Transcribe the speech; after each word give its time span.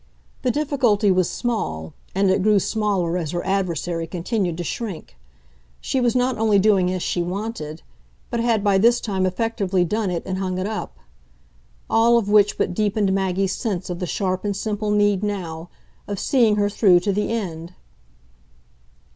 The 0.41 0.49
difficulty 0.49 1.11
was 1.11 1.29
small, 1.29 1.93
and 2.15 2.31
it 2.31 2.41
grew 2.41 2.57
smaller 2.57 3.19
as 3.19 3.29
her 3.29 3.45
adversary 3.45 4.07
continued 4.07 4.57
to 4.57 4.63
shrink; 4.63 5.15
she 5.79 6.01
was 6.01 6.15
not 6.15 6.39
only 6.39 6.57
doing 6.57 6.89
as 6.89 7.03
she 7.03 7.21
wanted, 7.21 7.83
but 8.31 8.39
had 8.39 8.63
by 8.63 8.79
this 8.79 8.99
time 8.99 9.27
effectively 9.27 9.85
done 9.85 10.09
it 10.09 10.23
and 10.25 10.39
hung 10.39 10.57
it 10.57 10.65
up. 10.65 10.97
All 11.87 12.17
of 12.17 12.29
which 12.31 12.57
but 12.57 12.73
deepened 12.73 13.13
Maggie's 13.13 13.53
sense 13.53 13.91
of 13.91 13.99
the 13.99 14.07
sharp 14.07 14.43
and 14.43 14.57
simple 14.57 14.89
need, 14.89 15.21
now, 15.21 15.69
of 16.07 16.17
seeing 16.17 16.55
her 16.55 16.67
through 16.67 17.01
to 17.01 17.13
the 17.13 17.29
end. 17.31 17.75